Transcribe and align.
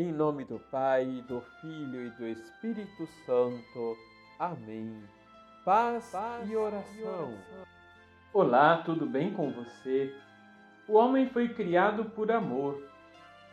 Em 0.00 0.12
nome 0.12 0.44
do 0.44 0.60
Pai, 0.60 1.24
do 1.26 1.40
Filho 1.60 2.06
e 2.06 2.10
do 2.10 2.24
Espírito 2.28 3.04
Santo. 3.26 3.96
Amém. 4.38 5.02
Paz, 5.64 6.12
Paz 6.12 6.48
e, 6.48 6.54
oração. 6.54 6.94
e 6.96 7.02
oração. 7.02 7.38
Olá, 8.32 8.76
tudo 8.84 9.06
bem 9.06 9.32
com 9.32 9.50
você? 9.50 10.14
O 10.86 10.92
homem 10.92 11.26
foi 11.26 11.48
criado 11.48 12.04
por 12.04 12.30
amor. 12.30 12.80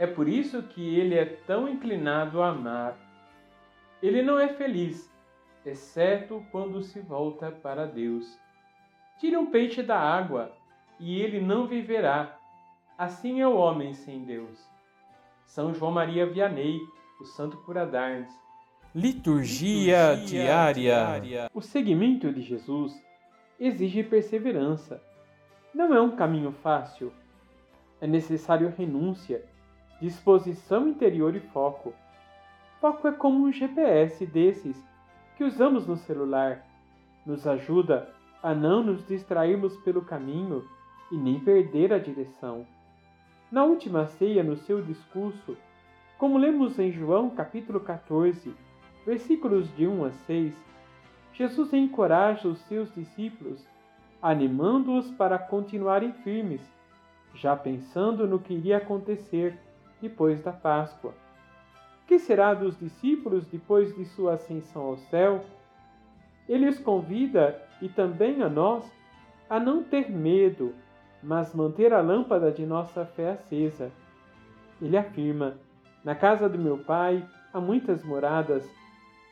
É 0.00 0.04
por 0.04 0.26
isso 0.26 0.64
que 0.64 0.98
ele 0.98 1.14
é 1.14 1.24
tão 1.24 1.68
inclinado 1.68 2.42
a 2.42 2.48
amar. 2.48 2.96
Ele 4.02 4.20
não 4.20 4.36
é 4.36 4.48
feliz, 4.48 5.08
exceto 5.64 6.44
quando 6.50 6.82
se 6.82 6.98
volta 6.98 7.52
para 7.52 7.86
Deus. 7.86 8.36
Tire 9.20 9.36
um 9.36 9.46
peixe 9.46 9.80
da 9.80 9.96
água 9.96 10.50
e 10.98 11.22
ele 11.22 11.40
não 11.40 11.68
viverá. 11.68 12.36
Assim 12.98 13.40
é 13.40 13.46
o 13.46 13.54
homem 13.54 13.94
sem 13.94 14.24
Deus. 14.24 14.71
São 15.52 15.74
João 15.74 15.92
Maria 15.92 16.24
Vianney, 16.24 16.80
o 17.20 17.26
santo 17.26 17.58
por 17.58 17.76
Adarnes. 17.76 18.32
Liturgia, 18.94 20.12
Liturgia 20.14 20.42
diária. 20.44 20.72
diária. 20.72 21.50
O 21.52 21.60
seguimento 21.60 22.32
de 22.32 22.40
Jesus 22.40 22.98
exige 23.60 24.02
perseverança. 24.02 25.02
Não 25.74 25.94
é 25.94 26.00
um 26.00 26.16
caminho 26.16 26.52
fácil. 26.52 27.12
É 28.00 28.06
necessário 28.06 28.72
renúncia, 28.78 29.44
disposição 30.00 30.88
interior 30.88 31.36
e 31.36 31.40
foco. 31.40 31.92
Foco 32.80 33.06
é 33.06 33.12
como 33.12 33.44
um 33.44 33.52
GPS 33.52 34.24
desses 34.24 34.82
que 35.36 35.44
usamos 35.44 35.86
no 35.86 35.98
celular. 35.98 36.64
Nos 37.26 37.46
ajuda 37.46 38.10
a 38.42 38.54
não 38.54 38.82
nos 38.82 39.06
distrairmos 39.06 39.76
pelo 39.80 40.00
caminho 40.00 40.66
e 41.10 41.16
nem 41.18 41.38
perder 41.38 41.92
a 41.92 41.98
direção. 41.98 42.66
Na 43.52 43.64
última 43.64 44.06
ceia, 44.06 44.42
no 44.42 44.56
seu 44.56 44.80
discurso, 44.80 45.58
como 46.16 46.38
lemos 46.38 46.78
em 46.78 46.90
João 46.90 47.28
capítulo 47.28 47.80
14, 47.80 48.50
versículos 49.04 49.68
de 49.76 49.86
1 49.86 50.04
a 50.06 50.10
6, 50.10 50.54
Jesus 51.34 51.70
encoraja 51.74 52.48
os 52.48 52.58
seus 52.60 52.90
discípulos, 52.94 53.68
animando-os 54.22 55.10
para 55.10 55.38
continuarem 55.38 56.14
firmes, 56.24 56.62
já 57.34 57.54
pensando 57.54 58.26
no 58.26 58.38
que 58.38 58.54
iria 58.54 58.78
acontecer 58.78 59.58
depois 60.00 60.40
da 60.42 60.52
Páscoa. 60.52 61.12
Que 62.06 62.18
será 62.18 62.54
dos 62.54 62.78
discípulos 62.78 63.44
depois 63.44 63.94
de 63.94 64.06
sua 64.06 64.32
ascensão 64.32 64.80
ao 64.80 64.96
céu? 64.96 65.44
Ele 66.48 66.68
os 66.68 66.78
convida, 66.78 67.60
e 67.82 67.88
também 67.90 68.42
a 68.42 68.48
nós, 68.48 68.90
a 69.50 69.60
não 69.60 69.84
ter 69.84 70.10
medo, 70.10 70.74
mas 71.22 71.54
manter 71.54 71.92
a 71.92 72.00
lâmpada 72.00 72.50
de 72.50 72.66
nossa 72.66 73.04
fé 73.04 73.32
acesa. 73.32 73.90
Ele 74.80 74.96
afirma: 74.96 75.54
Na 76.04 76.14
casa 76.14 76.48
do 76.48 76.58
meu 76.58 76.78
pai 76.78 77.24
há 77.52 77.60
muitas 77.60 78.02
moradas. 78.02 78.68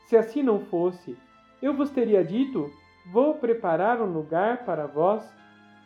Se 0.07 0.17
assim 0.17 0.43
não 0.43 0.61
fosse, 0.61 1.17
eu 1.61 1.75
vos 1.75 1.91
teria 1.91 2.25
dito: 2.25 2.71
Vou 3.13 3.35
preparar 3.35 4.01
um 4.01 4.13
lugar 4.13 4.65
para 4.65 4.87
vós, 4.87 5.29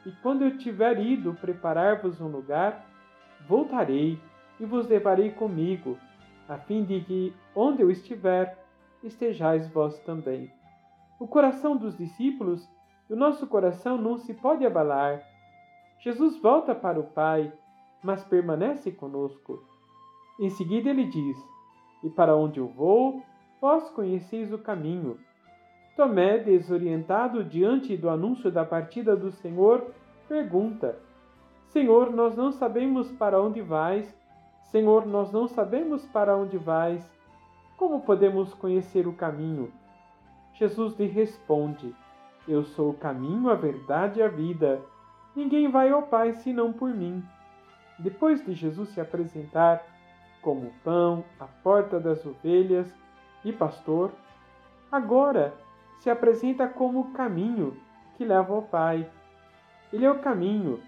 e 0.04 0.12
quando 0.22 0.44
eu 0.44 0.58
tiver 0.58 1.00
ido 1.00 1.34
preparar-vos 1.34 2.20
um 2.20 2.28
lugar, 2.28 2.84
voltarei 3.48 4.18
e 4.60 4.64
vos 4.64 4.88
levarei 4.88 5.30
comigo, 5.30 5.98
a 6.48 6.58
fim 6.58 6.84
de 6.84 7.00
que, 7.00 7.34
onde 7.54 7.82
eu 7.82 7.90
estiver, 7.90 8.58
estejais 9.02 9.68
vós 9.68 9.98
também. 10.00 10.52
O 11.18 11.26
coração 11.26 11.76
dos 11.76 11.96
discípulos 11.96 12.68
o 13.08 13.14
nosso 13.14 13.46
coração 13.46 13.98
não 13.98 14.16
se 14.16 14.32
pode 14.32 14.64
abalar. 14.64 15.22
Jesus 16.00 16.40
volta 16.40 16.74
para 16.74 17.00
o 17.00 17.04
Pai, 17.04 17.52
mas 18.02 18.22
permanece 18.24 18.92
conosco. 18.92 19.62
Em 20.38 20.50
seguida 20.50 20.90
ele 20.90 21.04
diz: 21.04 21.38
E 22.02 22.10
para 22.10 22.36
onde 22.36 22.60
eu 22.60 22.68
vou, 22.68 23.22
vós 23.60 23.88
conheceis 23.90 24.52
o 24.52 24.58
caminho. 24.58 25.18
Tomé, 25.96 26.38
desorientado 26.38 27.44
diante 27.44 27.96
do 27.96 28.10
anúncio 28.10 28.50
da 28.50 28.64
partida 28.64 29.16
do 29.16 29.30
Senhor, 29.30 29.92
pergunta: 30.28 30.98
Senhor, 31.68 32.12
nós 32.12 32.36
não 32.36 32.52
sabemos 32.52 33.10
para 33.12 33.40
onde 33.40 33.62
vais. 33.62 34.12
Senhor, 34.70 35.06
nós 35.06 35.32
não 35.32 35.46
sabemos 35.46 36.04
para 36.06 36.36
onde 36.36 36.58
vais. 36.58 37.08
Como 37.76 38.00
podemos 38.00 38.52
conhecer 38.54 39.06
o 39.06 39.12
caminho? 39.12 39.72
Jesus 40.54 40.96
lhe 40.98 41.06
responde: 41.06 41.94
Eu 42.46 42.64
sou 42.64 42.90
o 42.90 42.98
caminho, 42.98 43.48
a 43.50 43.54
verdade 43.54 44.20
e 44.20 44.22
a 44.22 44.28
vida. 44.28 44.82
Ninguém 45.34 45.68
vai 45.70 45.90
ao 45.90 46.02
Pai 46.02 46.32
senão 46.34 46.72
por 46.72 46.94
mim. 46.94 47.22
Depois 47.98 48.44
de 48.44 48.52
Jesus 48.52 48.88
se 48.90 49.00
apresentar 49.00 49.84
como 50.42 50.72
pão, 50.84 51.24
a 51.40 51.46
porta 51.46 51.98
das 51.98 52.24
ovelhas 52.24 52.92
e 53.44 53.52
pastor, 53.52 54.12
agora 54.90 55.54
se 56.00 56.10
apresenta 56.10 56.68
como 56.68 57.00
o 57.00 57.12
caminho 57.12 57.76
que 58.16 58.24
leva 58.24 58.52
ao 58.54 58.62
Pai. 58.62 59.08
Ele 59.92 60.04
é 60.04 60.10
o 60.10 60.18
caminho, 60.18 60.80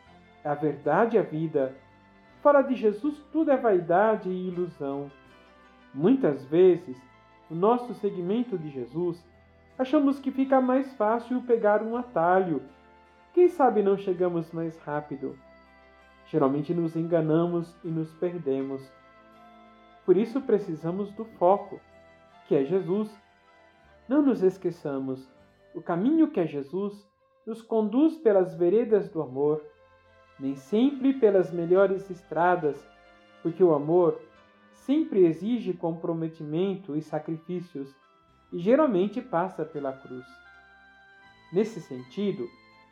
a 0.44 0.54
verdade 0.54 1.16
e 1.16 1.18
a 1.18 1.22
vida. 1.22 1.74
Fora 2.42 2.62
de 2.62 2.74
Jesus, 2.74 3.20
tudo 3.32 3.50
é 3.50 3.56
vaidade 3.56 4.28
e 4.28 4.48
ilusão. 4.48 5.10
Muitas 5.92 6.44
vezes, 6.44 7.00
no 7.48 7.56
nosso 7.56 7.94
seguimento 7.94 8.58
de 8.58 8.68
Jesus, 8.68 9.24
achamos 9.78 10.20
que 10.20 10.30
fica 10.30 10.60
mais 10.60 10.92
fácil 10.94 11.40
pegar 11.42 11.82
um 11.82 11.96
atalho. 11.96 12.62
Quem 13.36 13.48
sabe 13.48 13.82
não 13.82 13.98
chegamos 13.98 14.50
mais 14.50 14.78
rápido? 14.78 15.38
Geralmente 16.24 16.72
nos 16.72 16.96
enganamos 16.96 17.76
e 17.84 17.88
nos 17.88 18.10
perdemos. 18.14 18.90
Por 20.06 20.16
isso 20.16 20.40
precisamos 20.40 21.12
do 21.12 21.26
foco, 21.26 21.78
que 22.48 22.54
é 22.54 22.64
Jesus 22.64 23.14
não 24.08 24.22
nos 24.22 24.42
esqueçamos, 24.42 25.30
o 25.74 25.82
caminho 25.82 26.30
que 26.30 26.40
é 26.40 26.46
Jesus 26.46 27.06
nos 27.46 27.60
conduz 27.60 28.16
pelas 28.16 28.56
veredas 28.56 29.10
do 29.10 29.20
amor, 29.20 29.62
nem 30.40 30.56
sempre 30.56 31.12
pelas 31.12 31.52
melhores 31.52 32.08
estradas, 32.08 32.88
porque 33.42 33.62
o 33.62 33.74
amor 33.74 34.18
sempre 34.72 35.26
exige 35.26 35.74
comprometimento 35.74 36.96
e 36.96 37.02
sacrifícios 37.02 37.94
e 38.50 38.58
geralmente 38.58 39.20
passa 39.20 39.62
pela 39.62 39.92
cruz. 39.92 40.24
Nesse 41.52 41.82
sentido, 41.82 42.48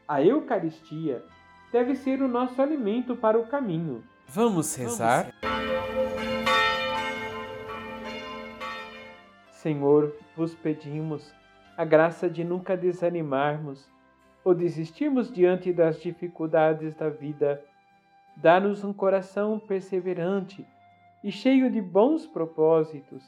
a 0.07 0.23
Eucaristia 0.23 1.25
deve 1.73 1.95
ser 1.95 2.21
o 2.21 2.29
nosso 2.29 2.61
alimento 2.61 3.17
para 3.17 3.39
o 3.39 3.47
caminho. 3.47 4.05
Vamos 4.29 4.75
rezar? 4.77 5.33
Senhor, 9.51 10.15
vos 10.37 10.55
pedimos 10.55 11.33
a 11.77 11.85
graça 11.85 12.29
de 12.29 12.45
nunca 12.45 12.77
desanimarmos 12.77 13.89
ou 14.45 14.55
desistirmos 14.55 15.33
diante 15.33 15.73
das 15.73 16.01
dificuldades 16.01 16.95
da 16.95 17.09
vida. 17.09 17.65
Dá-nos 18.37 18.85
um 18.85 18.93
coração 18.93 19.59
perseverante 19.59 20.67
e 21.23 21.33
cheio 21.33 21.71
de 21.71 21.81
bons 21.81 22.27
propósitos, 22.27 23.25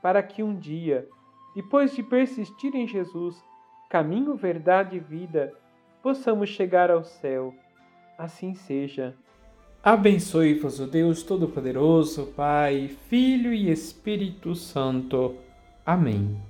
para 0.00 0.22
que 0.22 0.42
um 0.42 0.56
dia, 0.56 1.06
depois 1.54 1.94
de 1.94 2.02
persistir 2.02 2.74
em 2.74 2.86
Jesus, 2.86 3.44
caminho, 3.90 4.34
verdade 4.34 4.96
e 4.96 5.00
vida, 5.00 5.52
possamos 6.06 6.50
chegar 6.50 6.88
ao 6.88 7.02
céu. 7.02 7.52
Assim 8.16 8.54
seja. 8.54 9.12
Abençoe-vos 9.82 10.78
o 10.78 10.86
Deus 10.86 11.24
Todo-Poderoso, 11.24 12.26
Pai, 12.26 12.88
Filho 13.08 13.52
e 13.52 13.72
Espírito 13.72 14.54
Santo. 14.54 15.34
Amém. 15.84 16.40